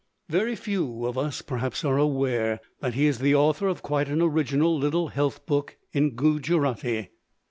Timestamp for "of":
1.05-1.15, 3.67-3.83